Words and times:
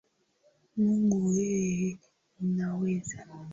Mungu 0.77 1.19
eee, 1.33 1.99
unaweza 2.41 3.25